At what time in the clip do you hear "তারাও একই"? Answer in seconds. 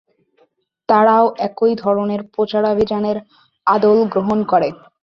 0.89-1.73